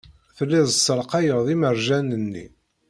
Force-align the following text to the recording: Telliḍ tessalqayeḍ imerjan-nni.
Telliḍ 0.37 0.65
tessalqayeḍ 0.67 1.47
imerjan-nni. 1.53 2.45